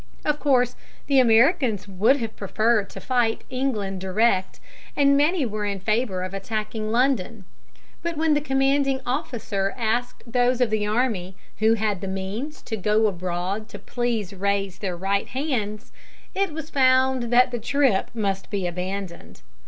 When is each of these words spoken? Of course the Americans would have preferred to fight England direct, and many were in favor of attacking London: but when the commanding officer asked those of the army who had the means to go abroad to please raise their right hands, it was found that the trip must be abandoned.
Of 0.25 0.39
course 0.39 0.75
the 1.05 1.19
Americans 1.19 1.87
would 1.87 2.17
have 2.17 2.35
preferred 2.35 2.89
to 2.89 2.99
fight 2.99 3.43
England 3.51 4.01
direct, 4.01 4.59
and 4.97 5.15
many 5.15 5.45
were 5.45 5.63
in 5.67 5.79
favor 5.79 6.23
of 6.23 6.33
attacking 6.33 6.91
London: 6.91 7.45
but 8.01 8.17
when 8.17 8.33
the 8.33 8.41
commanding 8.41 8.99
officer 9.05 9.75
asked 9.77 10.23
those 10.25 10.59
of 10.59 10.71
the 10.71 10.87
army 10.87 11.35
who 11.59 11.75
had 11.75 12.01
the 12.01 12.07
means 12.07 12.63
to 12.63 12.77
go 12.77 13.05
abroad 13.05 13.69
to 13.69 13.77
please 13.77 14.33
raise 14.33 14.79
their 14.79 14.97
right 14.97 15.27
hands, 15.27 15.91
it 16.33 16.51
was 16.51 16.71
found 16.71 17.25
that 17.31 17.51
the 17.51 17.59
trip 17.59 18.09
must 18.15 18.49
be 18.49 18.65
abandoned. 18.65 19.43